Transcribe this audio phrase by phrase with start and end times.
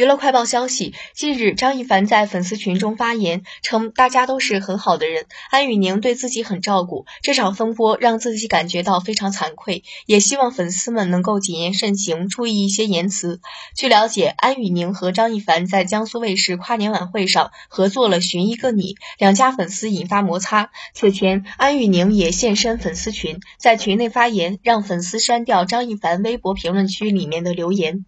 [0.00, 13.42] 娱乐快报消息，近日张一凡在粉丝群中发言称，大家都是很好的人，安宇宁对自己很照顾，这场风波让自己感觉到非常惭愧，也希望粉丝们能够谨言慎行，注意一些言辞。
[13.76, 20.70] 据了解，安宇宁和张一凡在江苏卫视跨年晚会上合作了《寻一个你》，两家粉丝引发摩擦。
[20.94, 28.06] 此前，安宇宁也现身粉丝群，在群内发言，让粉丝删掉张一凡微博评论区里面的留言。